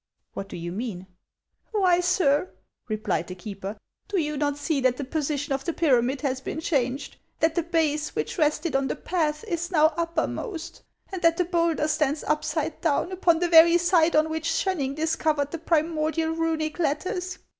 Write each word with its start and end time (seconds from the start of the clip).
"What 0.33 0.49
do 0.49 0.57
you 0.57 0.71
mean?" 0.71 1.05
"Why, 1.73 1.99
sir," 1.99 2.49
replied 2.87 3.27
the 3.27 3.35
keeper, 3.35 3.77
"do 4.07 4.19
you 4.19 4.35
not 4.35 4.57
see 4.57 4.81
that 4.81 4.97
the 4.97 5.03
position 5.03 5.53
of 5.53 5.63
the 5.63 5.73
pyramid 5.73 6.21
has 6.21 6.41
been 6.41 6.59
changed; 6.59 7.17
that 7.39 7.53
the 7.53 7.61
base, 7.61 8.15
which 8.15 8.39
rested 8.39 8.75
on 8.75 8.87
the 8.87 8.95
path, 8.95 9.43
is 9.43 9.69
now 9.69 9.93
uppermost; 9.97 10.81
and 11.11 11.21
that 11.21 11.37
the 11.37 11.45
bowlder 11.45 11.87
stands 11.87 12.23
upside 12.23 12.81
down, 12.81 13.11
upon 13.11 13.37
the 13.37 13.47
very 13.47 13.77
side 13.77 14.15
on 14.15 14.31
which 14.31 14.49
Schoenning 14.51 14.95
discovered 14.95 15.51
the 15.51 15.59
primordial 15.59 16.35
Eunic 16.35 16.79
letters 16.79 17.37